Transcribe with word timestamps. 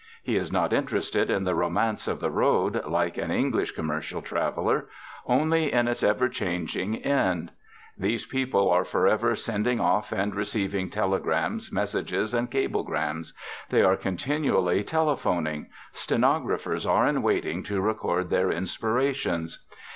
He 0.23 0.35
is 0.35 0.51
not 0.51 0.73
interested 0.73 1.29
in 1.29 1.43
the 1.43 1.53
romance 1.53 2.07
of 2.07 2.19
the 2.21 2.31
road, 2.31 2.83
like 2.87 3.19
an 3.19 3.29
English 3.29 3.73
commercial 3.73 4.19
traveller; 4.23 4.87
only 5.27 5.71
in 5.71 5.87
its 5.87 6.01
ever 6.01 6.27
changing 6.27 6.95
end. 7.03 7.51
These 7.95 8.25
people 8.25 8.67
are 8.71 8.83
for 8.83 9.07
ever 9.07 9.35
sending 9.35 9.79
off 9.79 10.11
and 10.11 10.33
receiving 10.33 10.89
telegrams, 10.89 11.71
messages, 11.71 12.33
and 12.33 12.49
cablegrams; 12.49 13.33
they 13.69 13.83
are 13.83 13.95
continually 13.95 14.83
telephoning; 14.83 15.69
stenographers 15.91 16.83
are 16.83 17.05
in 17.07 17.21
waiting 17.21 17.61
to 17.65 17.79
record 17.79 18.31
their 18.31 18.49
inspirations. 18.49 19.63